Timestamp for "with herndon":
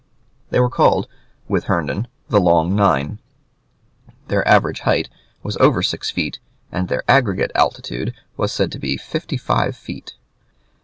1.47-2.07